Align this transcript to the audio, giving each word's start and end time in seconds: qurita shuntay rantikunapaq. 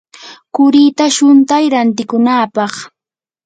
qurita 0.55 1.05
shuntay 1.15 1.65
rantikunapaq. 1.73 2.73